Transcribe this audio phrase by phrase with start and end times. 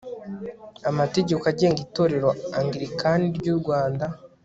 [0.89, 4.05] amategeko agenga itorero anglikani ry'u rwanda